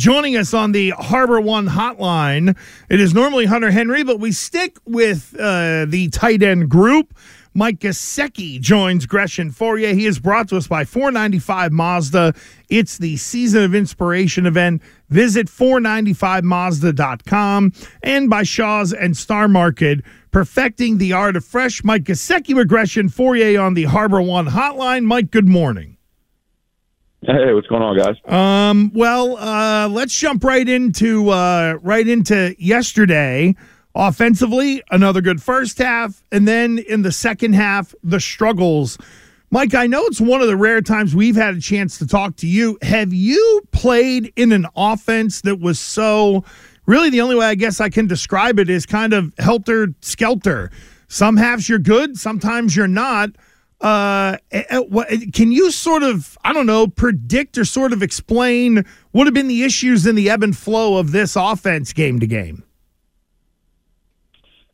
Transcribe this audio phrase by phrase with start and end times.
[0.00, 2.56] joining us on the Harbor One hotline.
[2.88, 7.12] It is normally Hunter Henry, but we stick with uh, the tight end group.
[7.52, 9.92] Mike Gesicki joins Gresh and Fauria.
[9.92, 12.32] He is brought to us by 495 Mazda.
[12.70, 14.80] It's the Season of Inspiration event.
[15.10, 17.72] Visit 495Mazda.com
[18.02, 20.00] and by Shaw's and Star Market.
[20.30, 21.84] Perfecting the art of fresh.
[21.84, 23.12] Mike Gesicki with and
[23.56, 25.04] on the Harbor One hotline.
[25.04, 25.98] Mike, good morning.
[27.22, 28.16] Hey, what's going on, guys?
[28.24, 33.54] Um, well, uh, let's jump right into uh, right into yesterday.
[33.94, 38.96] Offensively, another good first half, and then in the second half, the struggles.
[39.50, 42.36] Mike, I know it's one of the rare times we've had a chance to talk
[42.36, 42.78] to you.
[42.82, 46.44] Have you played in an offense that was so
[46.86, 50.70] really the only way I guess I can describe it is kind of helter skelter?
[51.08, 53.30] Some halves you're good, sometimes you're not.
[53.80, 58.84] Uh, eh, eh, can you sort of, I don't know, predict or sort of explain
[59.12, 62.26] what have been the issues in the ebb and flow of this offense game to
[62.26, 62.62] game?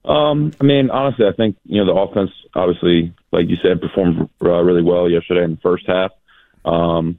[0.05, 4.29] Um, I mean, honestly, I think you know the offense, obviously, like you said, performed
[4.41, 6.13] uh, really well yesterday in the first half.
[6.65, 7.19] Um,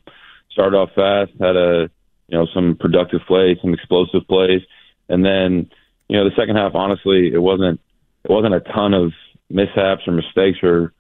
[0.52, 1.90] started off fast, had a
[2.28, 4.62] you know some productive plays, some explosive plays,
[5.10, 5.70] and then
[6.08, 7.80] you know the second half, honestly, it wasn't
[8.24, 9.12] it wasn't a ton of
[9.50, 10.94] mishaps or mistakes or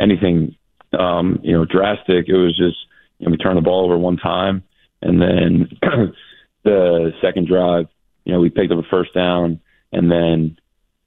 [0.00, 0.56] anything
[0.98, 2.28] um, you know drastic.
[2.28, 2.76] It was just
[3.18, 4.62] you know we turned the ball over one time,
[5.02, 5.68] and then
[6.64, 7.86] the second drive,
[8.24, 9.60] you know we picked up a first down,
[9.92, 10.58] and then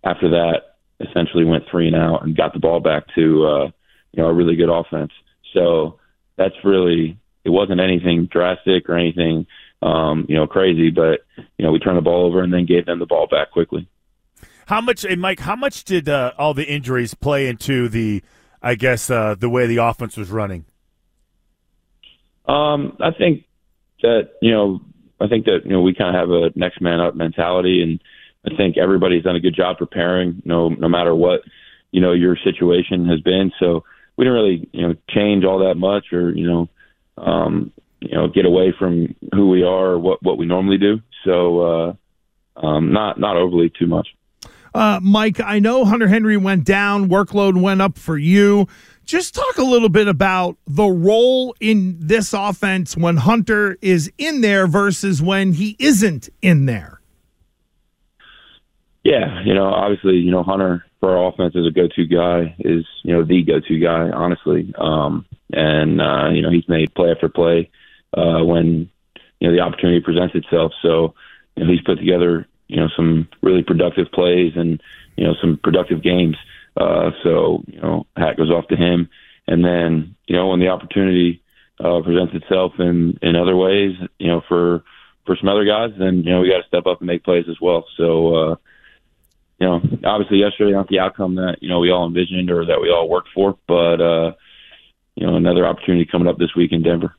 [0.04, 3.66] after that, essentially went three and out and got the ball back to uh,
[4.12, 5.12] you know a really good offense.
[5.54, 6.00] So
[6.38, 9.48] that's really it wasn't anything drastic or anything
[9.82, 11.22] um, you know crazy, but
[11.58, 13.88] you know we turned the ball over and then gave them the ball back quickly.
[14.68, 15.40] How much, hey Mike?
[15.40, 18.24] How much did uh, all the injuries play into the
[18.62, 20.66] I guess uh, the way the offense was running?
[22.46, 23.46] Um, I think
[24.02, 24.82] that you know,
[25.20, 28.02] I think that you know we kind of have a next man up mentality, and
[28.46, 30.36] I think everybody's done a good job preparing.
[30.36, 31.42] You no, no matter what
[31.92, 33.52] you know your situation has been.
[33.60, 33.84] So
[34.18, 36.70] we didn't really you know change all that much, or you know,
[37.18, 41.00] um, you know, get away from who we are or what what we normally do.
[41.24, 41.94] So uh,
[42.66, 44.08] um, not not overly too much.
[44.74, 48.68] Uh, Mike, I know Hunter Henry went down, workload went up for you.
[49.04, 54.42] Just talk a little bit about the role in this offense when Hunter is in
[54.42, 57.02] there versus when he isn't in there.
[59.04, 62.86] Yeah, you know, obviously, you know, Hunter for our offense is a go-to guy, is
[63.04, 64.72] you know the go-to guy, honestly.
[64.78, 67.72] Um, and uh, you know, he's made play after play
[68.16, 68.90] uh, when
[69.40, 70.72] you know the opportunity presents itself.
[70.84, 71.16] So,
[71.56, 74.82] you know, he's put together you know some really productive plays and
[75.18, 76.38] you know some productive games.
[76.78, 79.10] Uh, so you know hat goes off to him.
[79.48, 81.44] And then you know when the opportunity
[81.84, 84.84] uh, presents itself in in other ways, you know for
[85.26, 87.46] for some other guys, then you know we got to step up and make plays
[87.50, 87.86] as well.
[87.98, 88.36] So.
[88.36, 88.56] uh
[89.60, 92.82] you know, obviously yesterday not the outcome that you know we all envisioned or that
[92.82, 94.32] we all worked for, but uh,
[95.14, 97.16] you know another opportunity coming up this week in Denver.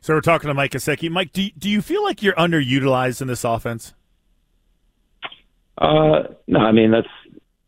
[0.00, 1.10] So we're talking to Mike Gesicki.
[1.10, 3.92] Mike, do do you feel like you're underutilized in this offense?
[5.82, 7.08] Uh, no, I mean that's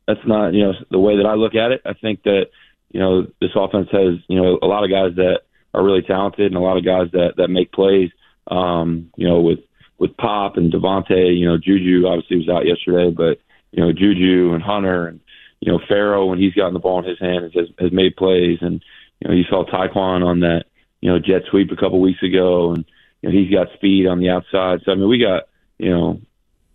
[0.07, 1.83] that's not you know the way that I look at it.
[1.85, 2.47] I think that
[2.91, 5.41] you know this offense has you know a lot of guys that
[5.75, 8.11] are really talented and a lot of guys that that make plays.
[8.49, 9.59] Um, you know with
[9.99, 13.41] with Pop and DeVante, you know Juju obviously was out yesterday, but
[13.73, 15.21] you know Juju and Hunter and
[15.59, 18.59] you know Pharaoh when he's gotten the ball in his hands has, has made plays,
[18.61, 18.81] and
[19.19, 20.67] you know you saw Tyquan on that
[21.01, 22.85] you know jet sweep a couple weeks ago, and
[23.23, 24.83] you know he's got speed on the outside.
[24.85, 25.49] So I mean we got
[25.79, 26.21] you know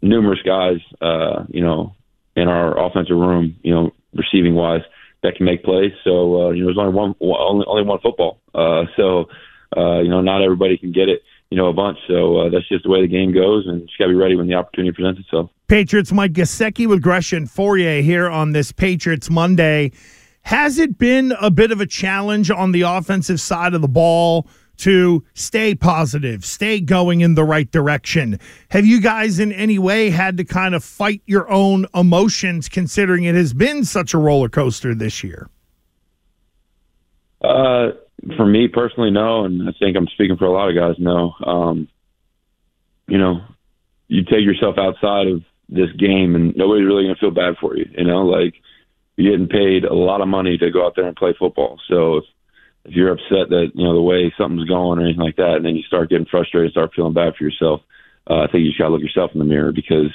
[0.02, 1.96] numerous guys, uh, you know,
[2.36, 4.82] in our offensive room, you know, receiving wise,
[5.24, 5.92] that can make plays.
[6.04, 8.40] So uh, you know, there's only one only only one football.
[8.54, 9.26] Uh, so
[9.76, 11.22] uh, you know, not everybody can get it.
[11.50, 11.98] You know, a bunch.
[12.08, 14.36] So uh, that's just the way the game goes, and just got to be ready
[14.36, 15.50] when the opportunity presents itself.
[15.68, 19.92] Patriots Mike Gesicki with Gresh and Fauria here on this Patriots Monday.
[20.44, 24.48] Has it been a bit of a challenge on the offensive side of the ball
[24.80, 28.40] to stay positive, stay going in the right direction.
[28.72, 33.24] Have you guys in any way had to kind of fight your own emotions considering
[33.26, 35.50] it has been such a roller coaster this year?
[37.42, 37.90] Uh,
[38.36, 40.96] for me personally, no, and I think I'm speaking for a lot of guys.
[41.00, 41.88] No, um,
[43.08, 43.42] you know,
[44.08, 47.78] you take yourself outside of this game, and nobody's really going to feel bad for
[47.78, 47.86] you.
[47.98, 48.56] You know, like
[49.16, 51.80] you're getting paid a lot of money to go out there and play football.
[51.88, 52.24] So if
[52.90, 55.66] if you're upset that you know the way something's going or anything like that, and
[55.66, 57.82] then you start getting frustrated, start feeling bad for yourself,
[58.28, 60.12] uh, I think you just got to look yourself in the mirror because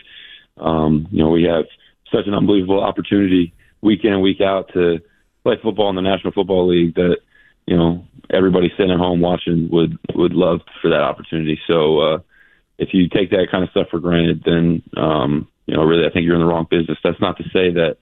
[0.58, 1.66] um, you know we have
[2.12, 4.98] such an unbelievable opportunity week in and week out to
[5.44, 7.18] play football in the National Football League that
[7.66, 11.60] you know everybody sitting at home watching would would love for that opportunity.
[11.68, 12.18] So uh,
[12.78, 16.10] if you take that kind of stuff for granted, then um, you know, really, I
[16.10, 16.98] think you're in the wrong business.
[17.04, 17.98] That's not to say that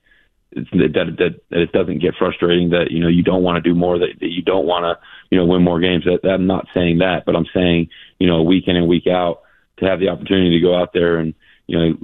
[0.55, 3.75] that, that, that it doesn't get frustrating that you know you don't want to do
[3.75, 6.05] more that, that you don't want to you know win more games.
[6.05, 7.89] That, that I'm not saying that but I'm saying
[8.19, 9.43] you know week in and week out
[9.79, 11.35] to have the opportunity to go out there and
[11.67, 11.99] you know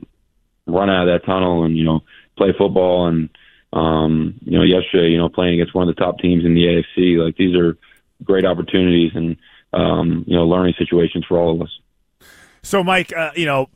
[0.67, 2.01] run out of that tunnel and you know
[2.37, 3.29] play football and
[3.73, 6.63] um you know yesterday you know playing against one of the top teams in the
[6.63, 7.77] AFC like these are
[8.25, 9.37] great opportunities and
[9.73, 11.81] um you know learning situations for all of us.
[12.63, 13.69] So Mike uh, you know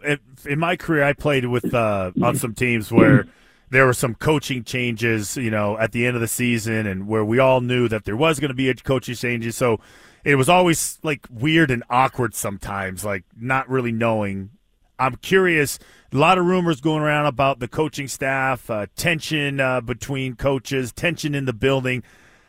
[0.46, 3.26] in my career I played with uh on some teams where
[3.72, 7.24] there were some coaching changes, you know, at the end of the season, and where
[7.24, 9.56] we all knew that there was going to be a coaching changes.
[9.56, 9.80] So
[10.24, 14.50] it was always like weird and awkward sometimes, like not really knowing.
[14.98, 15.78] I'm curious.
[16.12, 20.92] A lot of rumors going around about the coaching staff, uh, tension uh, between coaches,
[20.92, 22.02] tension in the building.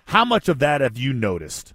[0.08, 1.74] How much of that have you noticed?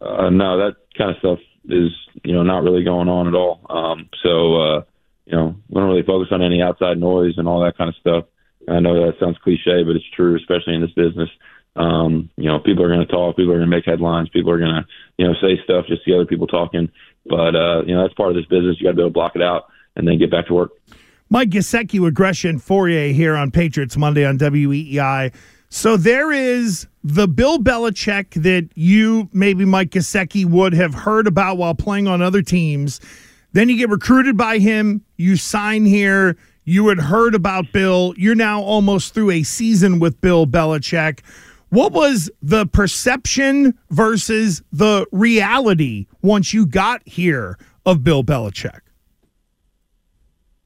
[0.00, 1.38] Uh, no, that kind of stuff
[1.68, 1.90] is
[2.24, 3.60] you know not really going on at all.
[3.68, 4.82] Um, so uh,
[5.28, 7.96] you know, we don't really focus on any outside noise and all that kind of
[7.96, 8.24] stuff.
[8.66, 11.28] I know that sounds cliche, but it's true, especially in this business.
[11.76, 14.50] Um, you know, people are going to talk, people are going to make headlines, people
[14.50, 14.86] are going to,
[15.18, 16.90] you know, say stuff just to other people talking.
[17.26, 18.76] But, uh, you know, that's part of this business.
[18.80, 19.66] You got to be able to block it out
[19.96, 20.70] and then get back to work.
[21.28, 25.34] Mike with Gresh and here on Patriots Monday on WEEI.
[25.68, 31.58] So there is the Bill Belichick that you, maybe Mike Gesicki, would have heard about
[31.58, 32.98] while playing on other teams
[33.52, 38.34] then you get recruited by him, you sign here, you had heard about Bill, you're
[38.34, 41.20] now almost through a season with Bill Belichick.
[41.70, 48.80] What was the perception versus the reality once you got here of Bill Belichick?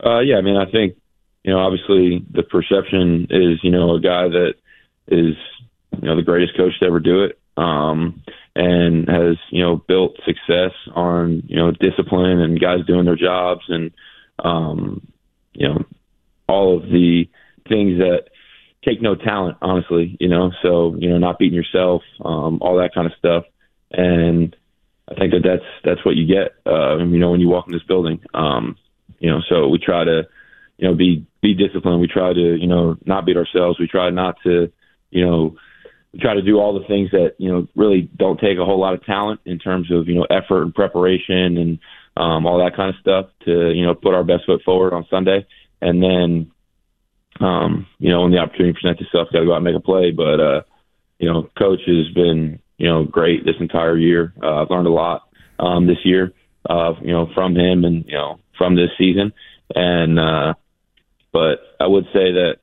[0.05, 0.97] Uh, yeah, I mean, I think
[1.45, 4.55] you know, obviously, the perception is you know a guy that
[5.09, 5.35] is
[6.01, 7.39] you know the greatest coach to ever do it.
[7.57, 8.23] Um,
[8.55, 13.63] and has you know built success on you know discipline and guys doing their jobs
[13.69, 13.91] and
[14.43, 15.07] um,
[15.53, 15.85] you know
[16.49, 17.29] all of the
[17.69, 18.25] things that
[18.85, 22.95] take no talent honestly you know so you know not beating yourself um, all that
[22.95, 23.45] kind of stuff
[23.91, 24.57] and
[25.09, 27.73] I think that that's that's what you get uh, you know when you walk in
[27.73, 28.77] this building um,
[29.19, 30.23] you know so we try to
[30.79, 34.11] you know be be disciplined we try to you know not beat ourselves we try
[34.11, 34.73] not to
[35.11, 35.57] you know
[36.21, 38.95] try to do all the things that you know really don't take a whole lot
[38.95, 41.79] of talent in terms of you know effort and preparation and
[42.17, 45.07] um, all that kind of stuff to you know put our best foot forward on
[45.09, 45.47] Sunday,
[45.81, 46.51] and then
[47.41, 49.81] um, you know when the opportunity presents itself, got to go out and make a
[49.81, 50.11] play.
[50.11, 50.63] But uh,
[51.19, 54.33] you know, coach has been you know great this entire year.
[54.43, 55.29] Uh, I've learned a lot
[55.59, 56.33] um, this year,
[56.69, 59.33] uh, you know, from him and you know from this season,
[59.75, 60.55] and uh,
[61.33, 62.57] but I would say that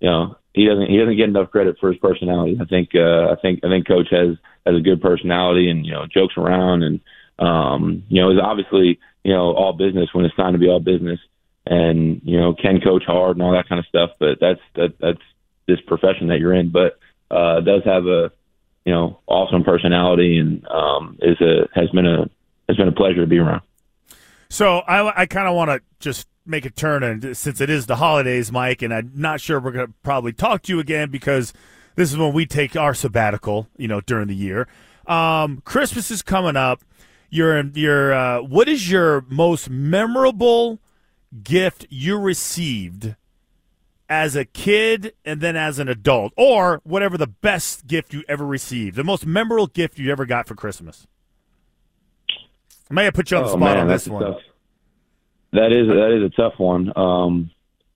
[0.00, 2.56] you know he doesn't he doesn't get enough credit for his personality.
[2.60, 5.92] I think uh, I think I think coach has has a good personality and you
[5.92, 7.00] know jokes around and
[7.38, 10.80] um, you know is obviously you know all business when it's time to be all
[10.80, 11.20] business
[11.66, 14.10] and you know can coach hard and all that kind of stuff.
[14.18, 15.22] But that's that that's
[15.66, 16.70] this profession that you're in.
[16.70, 16.98] But
[17.30, 18.32] uh, does have a
[18.84, 22.28] you know awesome personality and um, is a has been a
[22.68, 23.62] has been a pleasure to be around.
[24.48, 27.86] So I I kind of want to just make a turn, and since it is
[27.86, 31.10] the holidays, Mike, and I'm not sure we're going to probably talk to you again
[31.10, 31.52] because
[31.96, 34.68] this is when we take our sabbatical, you know, during the year.
[35.06, 36.82] Um, Christmas is coming up.
[37.30, 40.80] Your your uh, what is your most memorable
[41.42, 43.16] gift you received
[44.08, 48.46] as a kid and then as an adult, or whatever the best gift you ever
[48.46, 51.06] received, the most memorable gift you ever got for Christmas?
[52.90, 54.22] I may have put you on the oh, spot man, on this one.
[54.22, 54.40] Tough,
[55.52, 56.92] that is that is a tough one.
[56.96, 57.50] Um,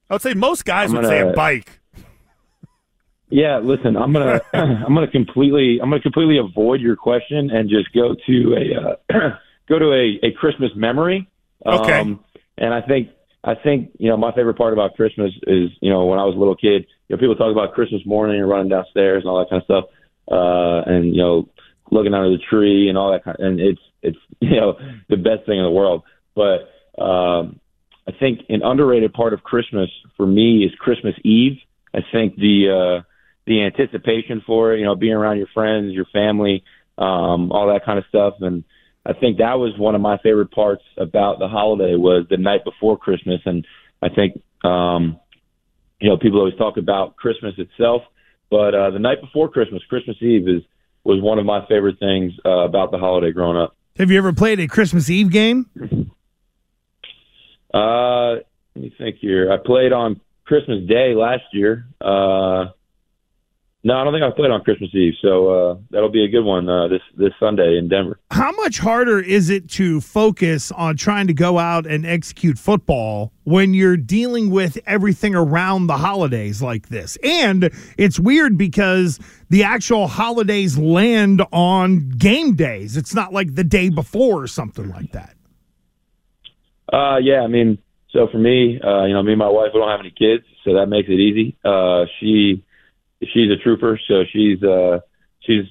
[0.08, 1.77] I would say most guys gonna, would say a bike.
[3.30, 7.92] Yeah, listen, I'm gonna I'm gonna completely I'm gonna completely avoid your question and just
[7.92, 9.30] go to a uh,
[9.68, 11.28] go to a, a Christmas memory.
[11.66, 12.00] Okay.
[12.00, 12.24] Um,
[12.56, 13.10] and I think
[13.44, 16.34] I think you know my favorite part about Christmas is you know when I was
[16.34, 19.38] a little kid, you know people talk about Christmas morning and running downstairs and all
[19.38, 19.84] that kind of stuff,
[20.30, 21.48] uh, and you know
[21.90, 25.16] looking under the tree and all that kind, of, and it's it's you know the
[25.16, 26.02] best thing in the world.
[26.34, 26.70] But
[27.00, 27.60] um,
[28.06, 31.58] I think an underrated part of Christmas for me is Christmas Eve.
[31.94, 33.07] I think the uh,
[33.48, 36.62] the anticipation for it, you know, being around your friends, your family,
[36.96, 38.62] um, all that kind of stuff, and
[39.08, 42.62] I think that was one of my favorite parts about the holiday was the night
[42.62, 43.66] before Christmas, and
[44.02, 45.18] I think um,
[45.98, 48.02] you know people always talk about Christmas itself,
[48.50, 50.62] but uh, the night before Christmas, Christmas Eve is
[51.04, 53.74] was one of my favorite things uh, about the holiday growing up.
[53.96, 55.70] Have you ever played a Christmas Eve game?
[57.72, 58.44] Uh, let
[58.76, 59.50] me think here.
[59.50, 61.86] I played on Christmas Day last year.
[61.98, 62.66] Uh,
[63.88, 66.44] No, I don't think I played on Christmas Eve, so uh, that'll be a good
[66.44, 68.20] one uh, this this Sunday in Denver.
[68.30, 73.32] How much harder is it to focus on trying to go out and execute football
[73.44, 77.16] when you're dealing with everything around the holidays like this?
[77.24, 79.18] And it's weird because
[79.48, 82.94] the actual holidays land on game days.
[82.98, 85.34] It's not like the day before or something like that.
[86.92, 87.78] Uh, yeah, I mean,
[88.10, 90.44] so for me, uh, you know, me and my wife, we don't have any kids,
[90.62, 91.56] so that makes it easy.
[91.64, 92.66] Uh, she
[93.22, 95.00] she's a trooper, so she's uh,
[95.40, 95.64] she's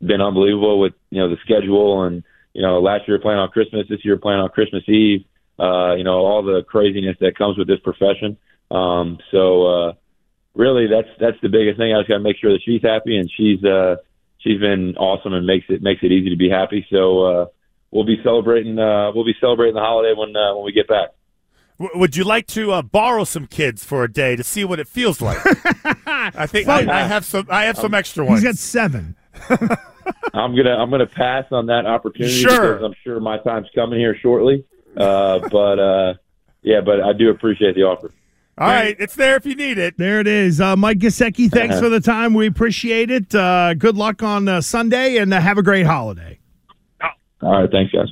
[0.00, 3.86] been unbelievable with you know the schedule and you know last year playing on Christmas,
[3.88, 5.24] this year playing on Christmas Eve.
[5.58, 8.36] Uh, you know all the craziness that comes with this profession.
[8.70, 9.92] Um, so uh,
[10.54, 11.94] really, that's that's the biggest thing.
[11.94, 13.96] I just got to make sure that she's happy, and she's uh,
[14.38, 16.86] she's been awesome and makes it makes it easy to be happy.
[16.90, 17.46] So uh,
[17.90, 21.10] we'll be celebrating uh, we'll be celebrating the holiday when uh, when we get back.
[21.80, 24.78] W- would you like to uh, borrow some kids for a day to see what
[24.78, 25.38] it feels like?
[26.06, 27.46] I think I, I have some.
[27.50, 28.40] I have some extra ones.
[28.42, 29.16] He's got seven.
[30.34, 32.74] I'm gonna I'm gonna pass on that opportunity Sure.
[32.74, 34.64] because I'm sure my time's coming here shortly.
[34.96, 36.14] Uh, but uh,
[36.62, 38.12] yeah, but I do appreciate the offer.
[38.56, 39.98] All right, it's there if you need it.
[39.98, 40.60] There it is.
[40.60, 42.34] Uh, Mike Gesicki, thanks for the time.
[42.34, 43.34] We appreciate it.
[43.34, 46.38] Uh, good luck on uh, Sunday and uh, have a great holiday.
[47.42, 48.06] All right, thanks, guys.